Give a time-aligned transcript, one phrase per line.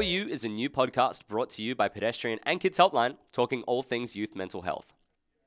[0.00, 3.18] How are You is a new podcast brought to you by Pedestrian and Kids Helpline,
[3.32, 4.94] talking all things youth mental health.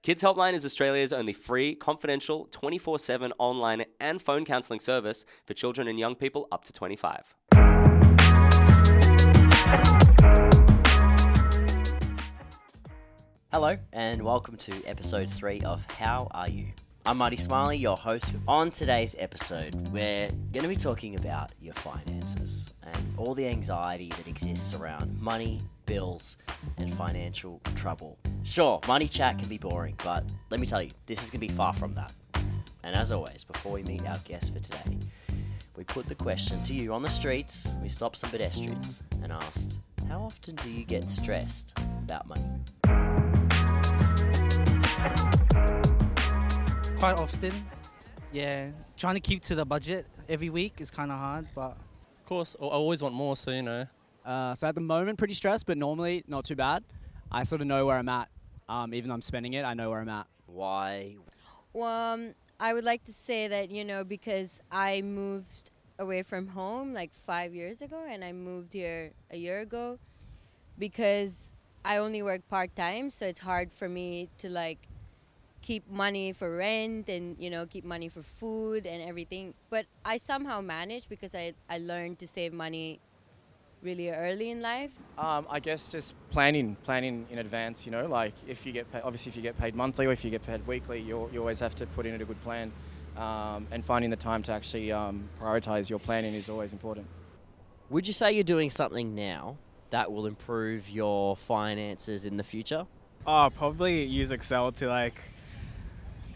[0.04, 5.56] Kids Helpline is Australia's only free, confidential, 24 7 online and phone counselling service for
[5.56, 7.36] children and young people up to 25.
[13.52, 16.68] Hello, and welcome to episode three of How Are You?
[17.06, 18.32] I'm Marty Smiley, your host.
[18.48, 24.08] On today's episode, we're going to be talking about your finances and all the anxiety
[24.16, 26.38] that exists around money, bills,
[26.78, 28.18] and financial trouble.
[28.44, 31.48] Sure, money chat can be boring, but let me tell you, this is going to
[31.48, 32.14] be far from that.
[32.86, 34.98] And as always, before we meet our guest for today,
[35.76, 37.74] we put the question to you on the streets.
[37.82, 42.46] We stopped some pedestrians and asked, How often do you get stressed about money?
[47.04, 47.66] Quite often.
[48.32, 51.76] Yeah, trying to keep to the budget every week is kind of hard, but
[52.16, 53.86] Of course, I always want more, so you know.
[54.24, 56.82] Uh, so at the moment, pretty stressed, but normally not too bad.
[57.30, 58.30] I sort of know where I'm at.
[58.70, 60.28] Um, even though I'm spending it, I know where I'm at.
[60.46, 61.18] Why?
[61.74, 66.48] Well, um, I would like to say that, you know, because I moved away from
[66.48, 70.00] home like five years ago and I moved here a year ago
[70.80, 71.52] because
[71.84, 74.88] I only work part time, so it's hard for me to like
[75.64, 79.56] keep money for rent and, you know, keep money for food and everything.
[79.72, 83.00] But I somehow managed because I, I learned to save money
[83.82, 85.00] really early in life.
[85.18, 87.86] Um, I guess just planning, planning in advance.
[87.86, 90.24] You know, like if you get paid, obviously if you get paid monthly or if
[90.24, 92.72] you get paid weekly, you you always have to put in a good plan,
[93.18, 97.08] um, and finding the time to actually um, prioritize your planning is always important.
[97.90, 99.58] Would you say you're doing something now
[99.90, 102.86] that will improve your finances in the future?
[103.28, 105.33] Oh, probably use Excel to like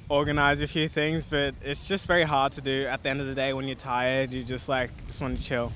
[0.09, 2.86] organize a few things, but it's just very hard to do.
[2.88, 5.44] At the end of the day, when you're tired, you just like just want to
[5.44, 5.72] chill.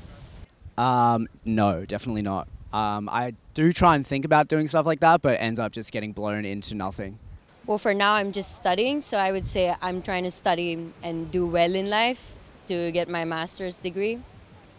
[0.78, 2.48] Um, no, definitely not.
[2.74, 5.92] Um, I do try and think about doing stuff like that, but ends up just
[5.92, 7.20] getting blown into nothing.
[7.66, 11.30] Well, for now, I'm just studying, so I would say I'm trying to study and
[11.30, 12.34] do well in life
[12.68, 14.20] to get my master's degree.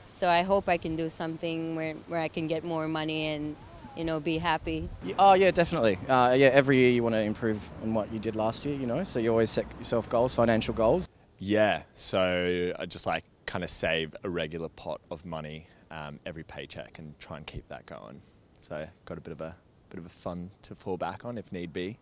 [0.03, 3.55] So I hope I can do something where, where I can get more money and,
[3.97, 4.89] you know, be happy.
[5.05, 5.99] Yeah, oh yeah, definitely.
[6.09, 8.77] Uh, yeah, every year you want to improve on what you did last year.
[8.77, 11.09] You know, so you always set yourself goals, financial goals.
[11.39, 16.45] Yeah, so I just like kind of save a regular pot of money um, every
[16.45, 18.23] paycheck and try and keep that going.
[18.61, 19.57] So got a bit of a
[19.91, 21.99] bit of a fun to fall back on if need be.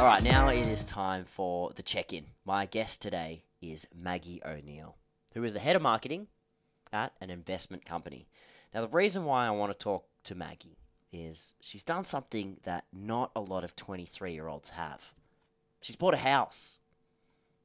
[0.00, 2.24] All right, now it is time for the check in.
[2.44, 4.96] My guest today is Maggie O'Neill,
[5.34, 6.28] who is the head of marketing
[6.92, 8.26] at an investment company.
[8.74, 10.78] Now, the reason why I want to talk to Maggie
[11.12, 15.12] is she's done something that not a lot of 23 year olds have.
[15.80, 16.78] She's bought a house.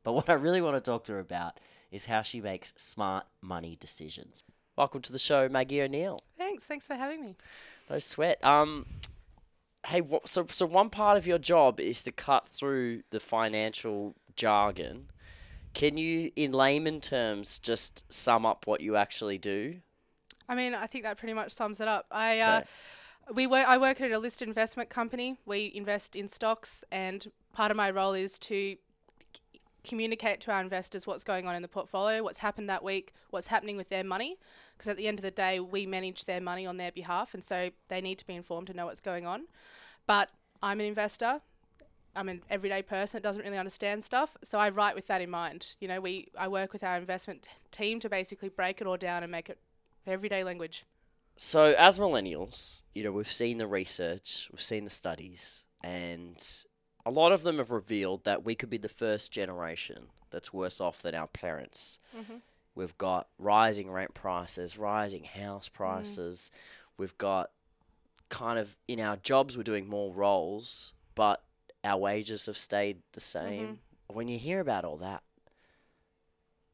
[0.04, 1.60] But what I really want to talk to her about
[1.92, 4.44] is how she makes smart money decisions.
[4.76, 6.20] Welcome to the show, Maggie O'Neill.
[6.38, 6.64] Thanks.
[6.66, 7.36] Thanks for having me.
[7.90, 8.44] No sweat.
[8.44, 8.86] Um,
[9.88, 15.08] hey, so so one part of your job is to cut through the financial jargon.
[15.76, 19.82] Can you, in layman terms, just sum up what you actually do?
[20.48, 22.06] I mean, I think that pretty much sums it up.
[22.10, 22.68] I uh, Okay.
[23.34, 23.68] we work.
[23.68, 25.38] I work at a listed investment company.
[25.46, 30.62] We invest in stocks, and part of my role is to c- communicate to our
[30.62, 34.04] investors what's going on in the portfolio, what's happened that week, what's happening with their
[34.04, 34.38] money.
[34.78, 37.44] Because at the end of the day, we manage their money on their behalf, and
[37.44, 39.48] so they need to be informed to know what's going on.
[40.08, 40.30] But
[40.64, 41.42] I'm an investor.
[42.16, 45.30] I'm an everyday person that doesn't really understand stuff, so I write with that in
[45.30, 45.76] mind.
[45.80, 49.24] You know, we I work with our investment team to basically break it all down
[49.24, 49.60] and make it
[50.08, 50.86] everyday language.
[51.38, 56.42] So, as millennials, you know, we've seen the research, we've seen the studies, and
[57.06, 60.80] a lot of them have revealed that we could be the first generation that's worse
[60.80, 62.00] off than our parents.
[62.16, 62.42] Mhm.
[62.74, 66.52] We've got rising rent prices, rising house prices.
[66.98, 67.52] We've got
[68.30, 71.45] kind of in our jobs, we're doing more roles, but
[71.86, 73.64] our wages have stayed the same.
[73.64, 74.16] Mm-hmm.
[74.16, 75.24] When you hear about all that,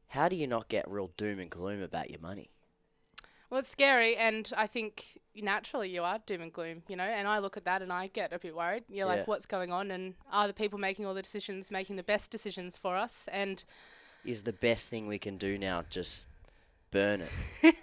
[0.08, 2.50] how do you not get real doom and gloom about your money?
[3.48, 7.04] Well, it's scary, and I think naturally you are doom and gloom, you know.
[7.04, 8.84] And I look at that and I get a bit worried.
[8.88, 9.14] You're Yeah.
[9.14, 9.90] like, what's going on?
[9.90, 13.28] And are the people making all the decisions making the best decisions for us?
[13.30, 13.62] And
[14.24, 16.28] is the best thing we can do now just
[16.92, 17.76] burn it?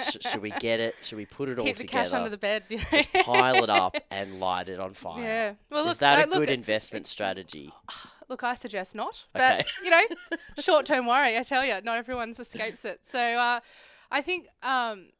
[0.00, 0.96] Should we get it?
[1.02, 2.04] Should we put it all keep the together?
[2.04, 2.64] cash under the bed.
[2.68, 5.22] just pile it up and light it on fire.
[5.22, 5.52] Yeah.
[5.70, 7.72] Well, is that uh, a look, good investment strategy?
[8.28, 9.24] Look, I suggest not.
[9.36, 9.58] Okay.
[9.58, 10.02] But, you know,
[10.58, 13.06] short term worry, I tell you, not everyone escapes it.
[13.06, 13.60] So uh,
[14.10, 15.10] I think um,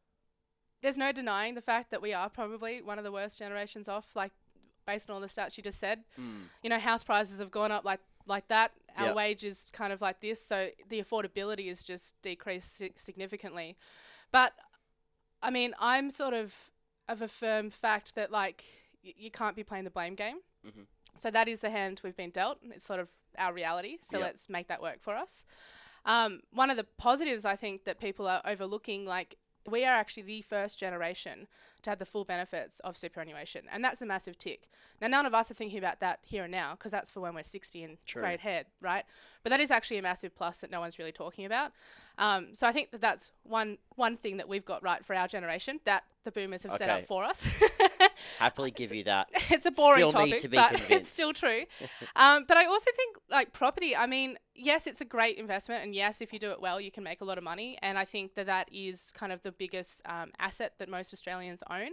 [0.82, 4.17] there's no denying the fact that we are probably one of the worst generations off,
[4.17, 4.32] like
[4.89, 6.00] based on all the stats you just said.
[6.17, 6.47] Hmm.
[6.65, 8.73] You know, house prices have gone up like like that.
[8.96, 9.14] Our Yep.
[9.17, 13.76] wage is kind of like this, so the affordability is just decreased significantly.
[14.32, 14.55] But
[15.43, 16.70] I mean, I'm sort of
[17.08, 18.64] of a firm fact that like
[19.05, 20.40] y- you can't be playing the blame game.
[20.67, 20.87] Mhm.
[21.14, 22.58] So that is the hand we've been dealt.
[22.64, 23.99] It's sort of our reality.
[24.02, 24.25] So Yep.
[24.26, 25.44] let's make that work for us.
[26.05, 29.37] Um, one of the positives I think that people are overlooking, like
[29.69, 31.47] we are actually the first generation
[31.83, 34.69] to have the full benefits of superannuation, and that's a massive tick.
[35.01, 37.35] Now, none of us are thinking about that here and now because that's for when
[37.35, 38.23] we're 60 and True.
[38.23, 39.05] grey head, right?
[39.43, 41.73] But that is actually a massive plus that no one's really talking about.
[42.19, 45.29] Um, so I think that that's one one thing that we've got right for our
[45.29, 47.47] generation that the boomers have set up for us.
[48.39, 49.29] Happily give you that.
[49.51, 50.91] it's a boring Still topic, but convinced.
[50.91, 51.65] it's still true.
[52.15, 53.97] um, but I also think like property.
[53.97, 56.91] I mean, yes, it's a great investment, and yes, if you do it well, you
[56.91, 57.79] can make a lot of money.
[57.83, 61.63] And I think that that is kind of the biggest um, asset that most Australians
[61.71, 61.91] own.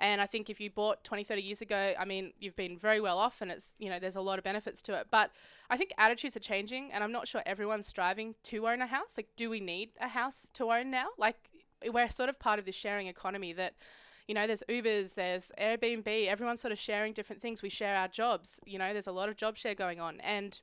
[0.00, 3.00] And I think if you bought 20, 30 years ago, I mean, you've been very
[3.00, 5.08] well off, and it's you know there's a lot of benefits to it.
[5.10, 5.32] But
[5.70, 9.16] I think attitudes are changing, and I'm not sure everyone's striving to own a house.
[9.16, 11.08] Like, do we need a house to own now?
[11.18, 11.36] Like,
[11.92, 13.74] we're sort of part of this sharing economy that
[14.28, 17.62] you know, there's Ubers, there's Airbnb, everyone's sort of sharing different things.
[17.62, 20.20] We share our jobs, you know, there's a lot of job share going on.
[20.20, 20.60] And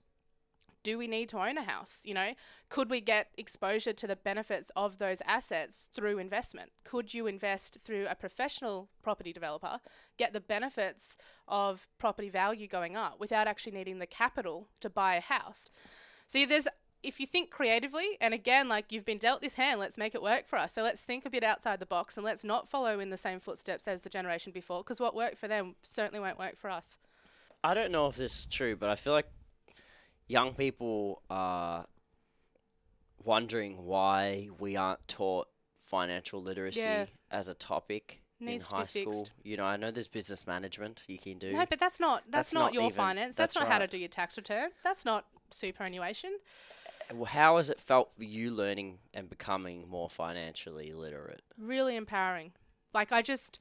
[0.84, 2.04] do we need to own a house?
[2.06, 2.34] You know,
[2.70, 6.72] could we get exposure to the benefits of those assets through investment?
[6.84, 9.80] Could you invest through a professional property developer,
[10.18, 15.16] get the benefits of property value going up without actually needing the capital to buy
[15.16, 15.70] a house?
[16.28, 16.68] So there's
[17.06, 20.22] if you think creatively, and again, like you've been dealt this hand, let's make it
[20.22, 20.74] work for us.
[20.74, 23.40] So let's think a bit outside the box and let's not follow in the same
[23.40, 26.98] footsteps as the generation before, because what worked for them certainly won't work for us.
[27.64, 29.28] I don't know if this is true, but I feel like
[30.28, 31.86] young people are
[33.24, 35.48] wondering why we aren't taught
[35.82, 37.06] financial literacy Yeah.
[37.32, 39.12] as a topic Needs to in be high school.
[39.14, 39.32] fixed.
[39.44, 41.54] You know, I know there's business management you can do.
[41.54, 43.36] No, but that's not that's, That's not, not your even- finance.
[43.36, 44.70] That's, that's not how to do your tax return.
[44.84, 46.38] That's not superannuation.
[47.28, 51.42] How has it felt for you learning and becoming more financially literate?
[51.58, 52.52] really empowering.
[52.94, 53.60] Like I just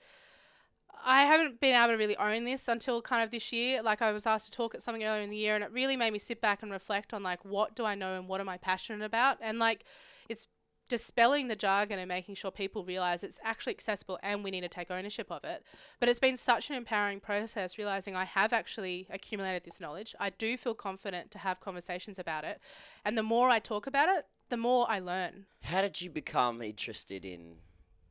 [1.04, 3.82] I haven't been able to really own this until kind of this year.
[3.82, 5.96] Like I was asked to talk at something earlier in the year and it really
[5.96, 8.48] made me sit back and reflect on like what do I know and what am
[8.48, 9.38] I passionate about?
[9.40, 9.84] And like
[10.28, 10.46] it's
[10.88, 14.68] dispelling the jargon and making sure people realize it's actually accessible and we need to
[14.68, 15.64] take ownership of it.
[16.00, 20.14] But it's been such an empowering process realizing I have actually accumulated this knowledge.
[20.20, 22.60] I do feel confident to have conversations about it.
[23.04, 25.46] And the more I talk about it, the more I learn.
[25.62, 27.56] How did you become interested in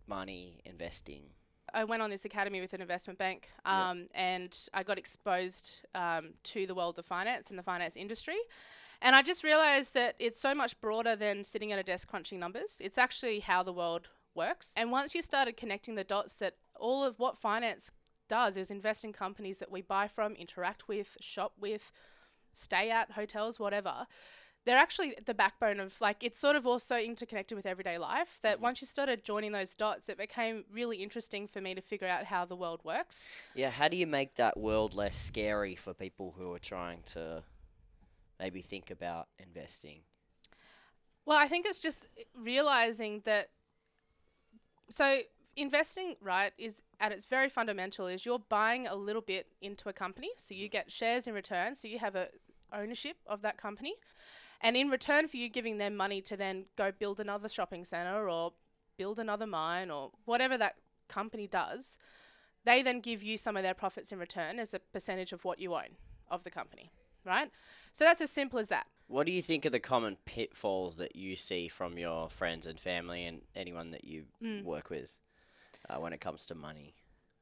[0.08, 1.26] money investing?
[1.76, 3.74] I went on this academy with an investment bank, Yep.
[3.74, 8.38] um, and I got exposed um, to the world of finance and the finance industry.
[9.04, 12.40] And I just realized that it's so much broader than sitting at a desk crunching
[12.40, 12.78] numbers.
[12.82, 14.72] It's actually how the world works.
[14.78, 17.92] And once you started connecting the dots, that all of what finance
[18.30, 21.92] does is invest in companies that we buy from, interact with, shop with,
[22.54, 24.08] stay at, hotels, whatever.
[24.66, 28.40] They're actually the backbone of like it's sort of also interconnected with everyday life.
[28.42, 28.64] That mm-hmm.
[28.64, 32.24] once you started joining those dots, it became really interesting for me to figure out
[32.24, 33.28] how the world works.
[33.54, 37.44] Yeah, how do you make that world less scary for people who are trying to
[38.44, 40.02] maybe think about investing?
[41.26, 42.08] Well, I think it's just
[42.38, 43.50] realizing that.
[44.90, 45.20] So
[45.56, 49.94] investing, right, is at its very fundamental is you're buying a little bit into a
[49.94, 50.72] company, so you mm-hmm.
[50.72, 52.28] get shares in return, so you have a
[52.74, 53.94] ownership of that company,
[54.60, 58.30] and in return for you giving them money to then go build another shopping center
[58.30, 58.54] or
[58.98, 60.76] build another mine or whatever that
[61.08, 61.98] company does,
[62.66, 65.60] they then give you some of their profits in return as a percentage of what
[65.60, 65.98] you own
[66.30, 66.92] of the company,
[67.26, 67.50] right?
[67.92, 68.88] So that's as simple as that.
[69.08, 72.80] What do you think are the common pitfalls that you see from your friends and
[72.80, 74.64] family and anyone that you Mm.
[74.64, 75.20] work with
[75.90, 76.96] uh, when it comes to money?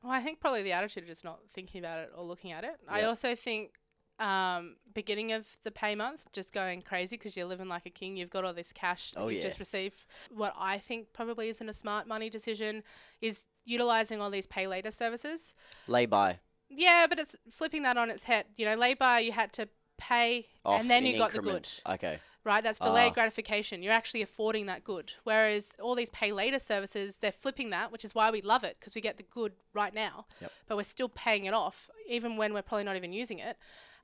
[0.04, 2.64] Well, I think probably the attitude of just not thinking about it or looking at
[2.64, 2.80] it.
[2.88, 3.74] I also think
[4.20, 8.18] um, beginning of the pay month, just going crazy because you're living like a king.
[8.18, 9.48] You've got all this cash that Oh, you've yeah.
[9.48, 10.04] just received.
[10.32, 12.84] What I think probably isn't a smart money decision
[13.22, 15.56] is utilizing all these pay later services.
[15.88, 16.40] Lay by.
[16.74, 18.46] Yeah, but it's flipping that on its head.
[18.58, 21.68] You know, lay by, you had to pay Off and then you got the good.
[21.88, 22.20] Okay.
[22.44, 22.64] right?
[22.64, 23.14] That's delayed Ah.
[23.14, 23.84] gratification.
[23.84, 25.14] You're actually affording that good.
[25.26, 28.78] Whereas all these pay later services, they're flipping that, which is why we love it
[28.80, 30.52] because we get the good right now, Yep.
[30.68, 33.58] but we're still paying it off even when we're probably not even using it.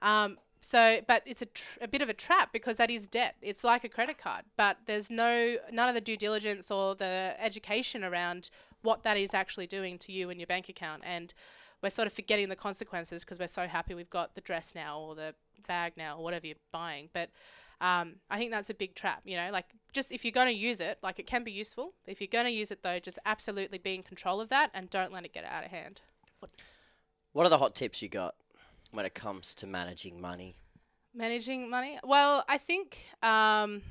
[0.03, 3.35] Um, so, but it's a, tr- a bit of a trap because that is debt.
[3.41, 7.35] It's like a credit card, but there's no none of the due diligence or the
[7.39, 8.49] education around
[8.83, 11.01] what that is actually doing to you and your bank account.
[11.05, 11.33] And
[11.81, 14.99] we're sort of forgetting the consequences because we're so happy we've got the dress now
[14.99, 15.35] or the
[15.67, 17.09] bag now or whatever you're buying.
[17.13, 17.29] But
[17.79, 19.21] um, I think that's a big trap.
[19.25, 21.93] You know, like just if you're going to use it, like it can be useful.
[22.05, 24.89] If you're going to use it though, just absolutely be in control of that and
[24.89, 26.01] don't let it get out of hand.
[27.33, 28.35] What are the hot tips you got
[28.91, 30.57] when it comes to managing money?
[31.13, 31.99] Managing money?
[32.03, 33.83] Well, I think um,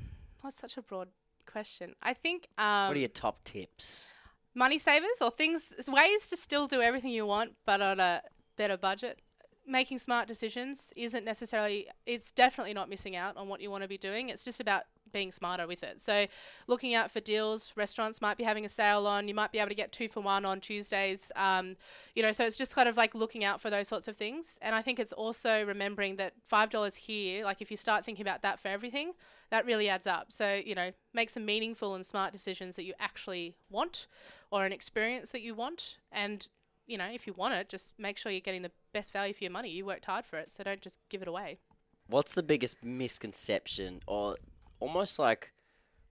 [0.43, 1.09] that's such a broad
[1.45, 1.95] question.
[2.01, 4.11] I think um, what are your top tips?
[4.57, 8.21] Money savers or things ways to still do everything you want but on a
[8.57, 9.19] better budget.
[9.67, 13.87] Making smart decisions isn't necessarily it's definitely not missing out on what you want to
[13.87, 14.29] be doing.
[14.29, 16.01] It's just about being smarter with it.
[16.01, 16.25] So
[16.67, 19.69] looking out for deals restaurants might be having a sale on you might be able
[19.69, 21.75] to get two for one on tuesdays um,
[22.15, 24.57] you know so it's just kind of like looking out for those sorts of things.
[24.61, 28.23] And i think it's also remembering that five dollars here like if you start thinking
[28.23, 29.13] about that for everything
[29.49, 30.31] that really adds up.
[30.31, 34.07] So you know make some meaningful and smart decisions that you actually want
[34.51, 35.97] or an experience that you want.
[36.11, 36.47] And
[36.85, 39.43] you know if you want it just make sure you're getting the best value for
[39.43, 39.69] your money.
[39.69, 41.59] You worked hard for it so don't just give it away.
[42.07, 44.37] What's the biggest misconception, or
[44.79, 45.51] almost like,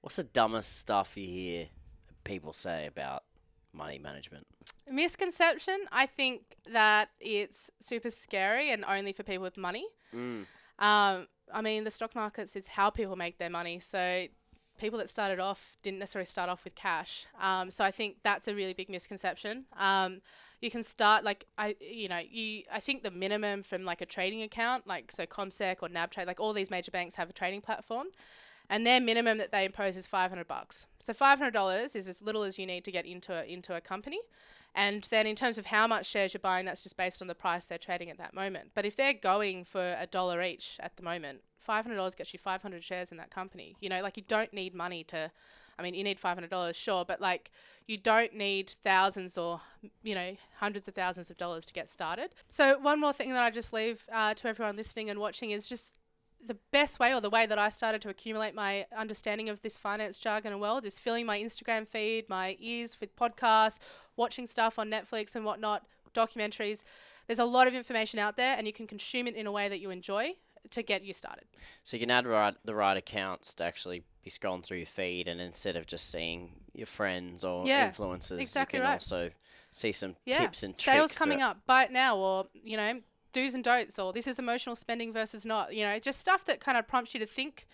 [0.02, 1.66] what's the dumbest stuff you hear
[2.22, 3.24] people say about
[3.72, 4.46] money management?
[4.90, 5.78] misconception?
[5.90, 9.86] I think that it's super scary and only for people with money.
[10.14, 10.46] Mm.
[10.78, 13.78] Um, I mean, the stock markets is how people make their money.
[13.80, 14.26] So
[14.78, 17.26] people that started off didn't necessarily start off with cash.
[17.40, 19.64] Um, so I think that's a really big misconception.
[19.78, 20.20] Um,
[20.60, 22.62] you can start like I, you know, you.
[22.72, 26.40] I think the minimum from like a trading account, like so CommSec or NabTrade, like
[26.40, 28.06] all these major banks have a trading platform,
[28.70, 30.86] and their minimum that they impose is five hundred bucks.
[30.98, 33.74] So five hundred dollars is as little as you need to get into a, into
[33.74, 34.20] a company.
[34.76, 37.34] And then in terms of how much shares you're buying, that's just based on the
[37.34, 38.72] price they're trading at that moment.
[38.74, 42.84] But if they're going for a dollar each at the moment, $500 gets you 500
[42.84, 43.76] shares in that company.
[43.80, 45.32] You know, like you don't need money to,
[45.78, 47.50] I mean, you need $500, sure, but like
[47.86, 49.62] you don't need thousands or,
[50.02, 52.34] you know, hundreds of thousands of dollars to get started.
[52.48, 55.66] So, one more thing that I just leave uh, to everyone listening and watching is
[55.66, 55.98] just
[56.46, 59.76] the best way or the way that I started to accumulate my understanding of this
[59.76, 63.78] finance jargon and world is filling my Instagram feed, my ears with podcasts,
[64.16, 65.84] watching stuff on Netflix and whatnot,
[66.14, 66.82] documentaries.
[67.26, 69.68] There's a lot of information out there, and you can consume it in a way
[69.68, 70.34] that you enjoy
[70.70, 71.44] to get you started.
[71.84, 75.28] So you can add right, the right accounts to actually be scrolling through your feed,
[75.28, 78.94] and instead of just seeing your friends or Yeah, influencers, exactly you can right.
[78.94, 79.30] also
[79.72, 80.84] see some Yeah, tips and tricks.
[80.84, 83.00] sales coming up, buy it now, or you know,
[83.36, 85.74] do's and don'ts, or this is emotional spending versus not.
[85.74, 87.66] You know, just stuff that kind of prompts you to think.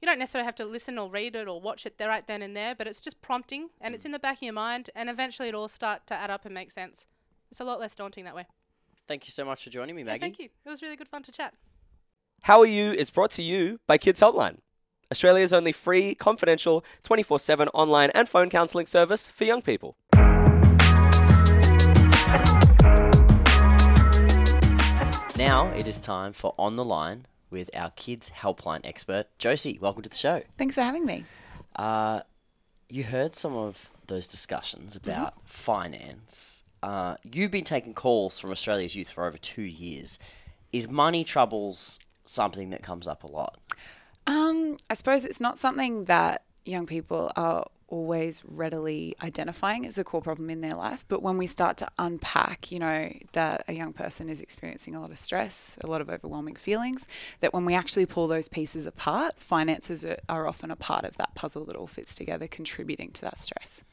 [0.00, 2.40] You don't necessarily have to listen or read it or watch it there right then
[2.40, 4.06] and there, but it's just prompting and it's mm.
[4.06, 6.54] in the back of your mind, and eventually it'll all start to add up and
[6.54, 7.06] make sense.
[7.50, 8.46] It's a lot less daunting that way.
[9.06, 10.20] Thank you so much for joining me, Yeah, Maggie.
[10.20, 10.48] thank you.
[10.64, 11.54] It was really good fun to chat.
[12.42, 14.58] How Are You is brought to you by Kids Helpline,
[15.12, 19.96] Australia's only free, confidential, 24 7 online and phone counselling service for young people.
[25.50, 29.80] Now it is time for On the Line with our kids helpline expert, Josie.
[29.82, 30.42] Welcome to the show.
[30.56, 31.24] Thanks for having me.
[31.74, 32.20] Uh,
[32.88, 35.10] you heard some of those discussions Mm-hmm.
[35.10, 36.62] about finance.
[36.84, 40.20] Uh, you've been taking calls from Australia's youth for over two years.
[40.72, 43.58] Is money troubles something that comes up a lot?
[44.28, 50.04] Um, I suppose it's not something that young people are always readily identifying as a
[50.04, 51.04] core problem in their life.
[51.08, 55.00] But when we start to unpack, you know, that a young person is experiencing a
[55.00, 57.06] lot of stress, a lot of overwhelming feelings,
[57.40, 61.34] that when we actually pull those pieces apart, finances are, often a part of that
[61.34, 63.84] puzzle that all fits together, contributing to that stress.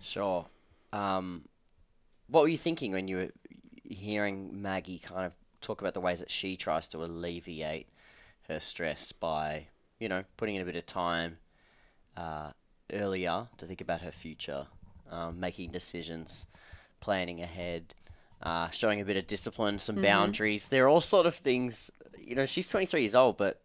[0.00, 0.46] Sure.
[0.92, 1.42] Um,
[2.28, 3.28] what were you thinking when you were
[3.82, 7.88] hearing Maggie kind of talk about the ways that she tries to alleviate
[8.48, 9.66] her stress by,
[9.98, 11.38] you know, putting in a bit of time
[12.16, 12.52] uh,
[12.92, 14.66] earlier to think about her future,
[15.10, 16.46] um, making decisions,
[17.00, 17.94] planning ahead,
[18.42, 20.02] uh, showing a bit of discipline, some Mhm.
[20.02, 20.68] boundaries.
[20.68, 21.90] They're all sort of things.
[22.18, 23.60] You know, she's 23 years old, but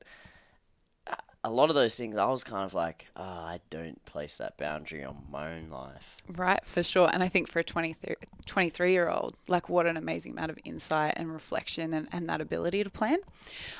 [1.43, 4.57] a- lot of those things, I was kind of like, oh, I don't place that
[4.57, 6.17] boundary on my own life.
[6.27, 7.09] Right, for sure.
[7.11, 10.59] And I think for a 23, 23 year old, like what an amazing amount of
[10.63, 13.19] insight and reflection and, and that ability to plan.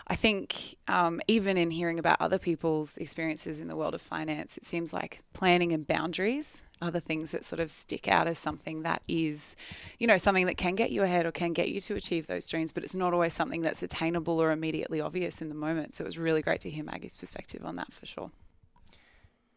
[0.08, 4.58] I think um, even in hearing about other people's experiences in the world of finance,
[4.58, 8.38] it seems like planning and boundaries are the things that sort of stick out as
[8.38, 9.56] something that is,
[10.00, 12.48] you know, something that can get you ahead or can get you to achieve those
[12.48, 15.96] dreams, but it's not always something that's attainable or immediately obvious in the moment.
[15.96, 18.32] So it was really great to hear Maggie's perspective on that for sure.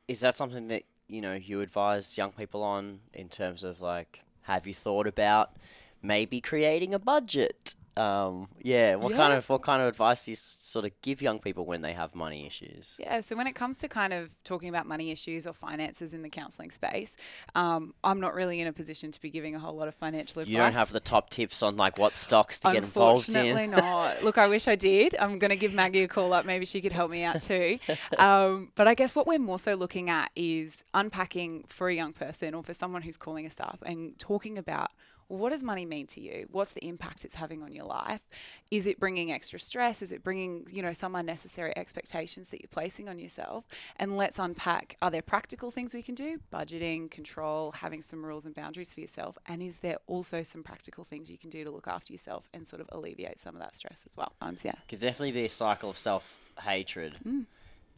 [0.06, 4.20] Is that something that you know you advise young people on in terms of like,
[4.42, 5.56] have you thought about
[6.02, 7.75] maybe creating a budget?
[7.96, 11.38] Um, yeah, what kind of what kind of advice do you sort of give young
[11.38, 12.94] people when they have money issues?
[12.98, 16.20] Yeah, so when it comes to kind of talking about money issues or finances in
[16.20, 17.16] the counselling space,
[17.54, 20.42] um, I'm not really in a position to be giving a whole lot of financial
[20.42, 20.52] advice.
[20.52, 23.36] You don't have the top tips on like what stocks to get involved in.
[23.36, 24.22] Unfortunately not.
[24.22, 25.16] Look, I wish I did.
[25.18, 26.44] I'm going to give Maggie a call up.
[26.44, 27.78] Maybe she could help me out too.
[28.18, 32.12] Um, but I guess what we're more so looking at is unpacking for a young
[32.12, 34.90] person or for someone who's calling us up and talking about
[35.28, 36.47] what does money mean to you?
[36.50, 38.23] What's the impact it's having on your life?
[38.71, 40.02] Is it bringing extra stress?
[40.02, 43.66] Is it bringing, you know, some unnecessary expectations that you're placing on yourself?
[43.97, 46.40] And let's unpack are there practical things we can do?
[46.52, 49.38] Budgeting, control, having some rules and boundaries for yourself.
[49.47, 52.66] And is there also some practical things you can do to look after yourself and
[52.66, 54.33] sort of alleviate some of that stress as well?
[54.40, 54.75] Um, yeah.
[54.88, 57.16] Could definitely be a cycle of self hatred.
[57.26, 57.47] Mm.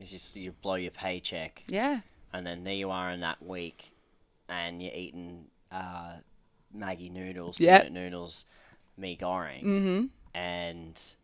[0.01, 1.63] It's just you blow your paycheck.
[1.69, 2.01] Yeah.
[2.33, 3.91] And then there you are in that week,
[4.49, 6.15] and you're eating uh,
[6.77, 7.91] Maggi noodles, Yep.
[7.91, 8.45] noodles,
[8.97, 10.11] mee goreng, Mhm.
[10.35, 11.15] and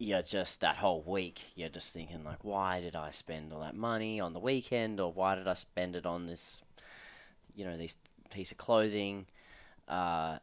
[0.00, 3.74] you're just that whole week you're just thinking like, why did I spend all that
[3.74, 6.62] money on the weekend, or why did I spend it on this,
[7.56, 7.96] you know, this
[8.30, 9.26] piece of clothing?
[9.88, 10.38] Uh,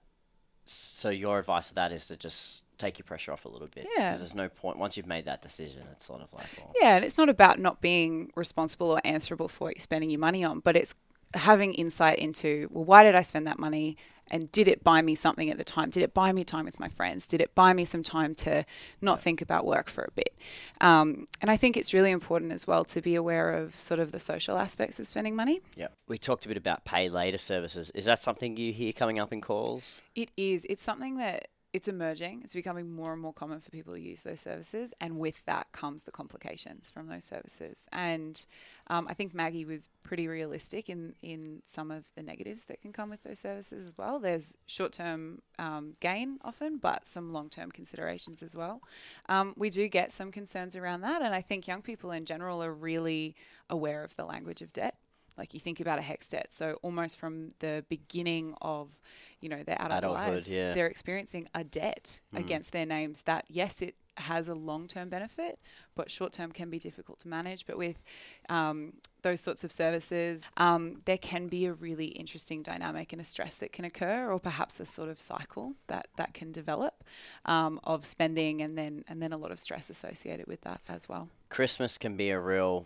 [0.66, 3.88] so your advice to that is to just take your pressure off a little bit.
[3.96, 4.18] Yeah.
[4.18, 5.84] There's no point once you've made that decision.
[5.94, 9.48] It's sort of like, well, Yeah, and it's not about not being responsible or answerable
[9.48, 10.94] for what you're spending your money on, but it's
[11.36, 13.98] having insight into, well, why did I spend that money?
[14.32, 15.92] And did it buy me something at the time?
[15.92, 17.28] Did it buy me time with my friends?
[17.28, 18.66] Did it buy me some time to
[19.00, 20.36] not think about work for a bit?
[20.82, 24.12] Um, and I think it's really important as well to be aware of sort of
[24.12, 25.62] the social aspects of spending money.
[25.76, 25.90] Yeah.
[26.08, 27.92] We talked a bit about pay later services.
[27.92, 30.02] Is that something you hear coming up in calls?
[30.16, 30.66] It is.
[30.72, 32.40] It's something that it's emerging.
[32.42, 35.68] It's becoming more and more common for people to use those services, and with that
[35.74, 37.86] comes the complications from those services.
[37.92, 38.46] And
[38.88, 42.94] um, I think Maggie was pretty realistic in in some of the negatives that can
[42.94, 44.20] come with those services as well.
[44.20, 48.82] There's short term um, gain often, but some long term considerations as well.
[49.28, 52.64] Um, we do get some concerns around that, and I think young people in general
[52.64, 53.36] are really
[53.70, 54.96] aware of the language of debt
[55.38, 59.00] like you think about a HECS debt so almost from the beginning of
[59.42, 60.74] you know their adult Adulthood, lives yeah.
[60.74, 62.40] they're experiencing a debt Mm.
[62.40, 65.60] against their names that yes it has a long-term benefit
[65.94, 68.02] but short-term can be difficult to manage but with
[68.50, 73.26] um, those sorts of services um, there can be a really interesting dynamic and a
[73.26, 77.04] stress that can occur or perhaps a sort of cycle that that can develop
[77.46, 81.10] um, of spending and then and then a lot of stress associated with that as
[81.10, 82.86] well Christmas can be a real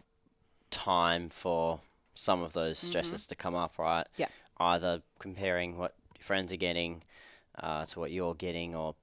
[0.72, 1.80] time for
[2.20, 4.06] some of those stresses to come up, right?
[4.18, 4.28] Yeah.
[4.58, 7.04] Either comparing what your friends are getting
[7.58, 8.96] uh, to what you're getting, or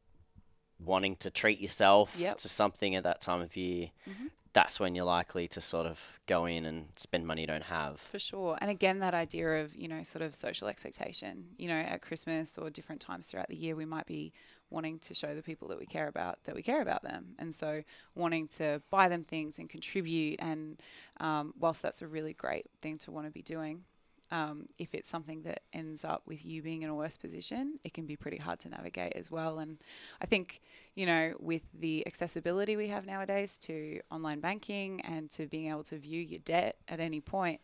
[0.79, 2.39] wanting to treat yourself Yep.
[2.39, 3.91] to something at that time of year.
[4.09, 4.31] Mhm.
[4.53, 8.01] That's when you're likely to sort of go in and spend money you don't have.
[8.01, 8.57] For sure.
[8.61, 11.51] And again, that idea of, you know, sort of social expectation.
[11.59, 14.33] You know, at Christmas or different times throughout the year, we might be
[14.71, 17.35] wanting to show the people that we care about that we care about them.
[17.39, 17.83] And so
[18.15, 20.41] wanting to buy them things and contribute.
[20.41, 20.81] And
[21.21, 23.85] um, whilst that's a really great thing to want to be doing,
[24.31, 27.95] um, if it's something that ends up with you being in a worse position, it
[27.95, 29.61] can be pretty hard to navigate as well.
[29.61, 29.79] And
[30.21, 30.61] I think,
[30.95, 35.85] you know, with the accessibility we have nowadays to online banking and to being able
[35.85, 37.61] to view your debt at any point,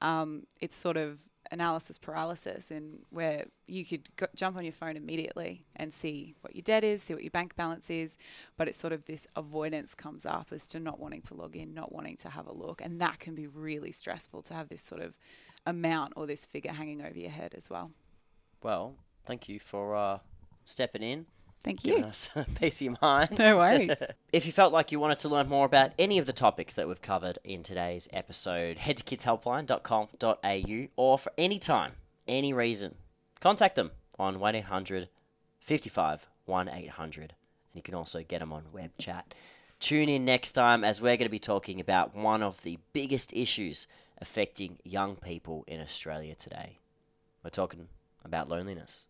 [0.00, 1.18] um, it's sort of
[1.50, 6.54] analysis paralysis and where you could go, jump on your phone immediately and see what
[6.54, 8.18] your debt is, see what your bank balance is,
[8.56, 11.74] but it's sort of this avoidance comes up as to not wanting to log in,
[11.74, 14.82] not wanting to have a look, and that can be really stressful to have this
[14.82, 15.16] sort of
[15.66, 17.90] amount or this figure hanging over your head as well.
[18.62, 20.18] Well, thank you for uh,
[20.64, 21.26] stepping in.
[21.62, 22.08] Thank giving you.
[22.08, 23.38] us a piece of your mind.
[23.38, 24.02] No worries.
[24.32, 26.86] if you felt like you wanted to learn more about any of the topics that
[26.86, 31.92] we've covered in today's episode, head to kidshelpline.com.au or for any time,
[32.28, 32.94] any reason,
[33.40, 35.08] contact them on 1 800
[35.60, 37.20] 55 1 800.
[37.22, 37.32] And
[37.74, 39.34] you can also get them on web chat.
[39.80, 43.32] Tune in next time as we're going to be talking about one of the biggest
[43.34, 43.86] issues
[44.18, 46.78] affecting young people in Australia today.
[47.44, 47.88] We're talking
[48.24, 49.06] about loneliness.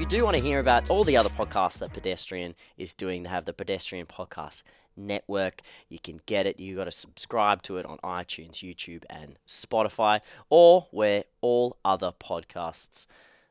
[0.00, 3.28] You do want to hear about all the other podcasts that Pedestrian is doing, they
[3.28, 4.62] have the Pedestrian Podcast
[4.96, 5.60] Network.
[5.90, 6.58] You can get it.
[6.58, 12.12] You got to subscribe to it on iTunes, YouTube, and Spotify, or where all other
[12.12, 13.06] podcasts,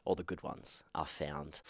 [0.06, 1.62] all the good ones, are found.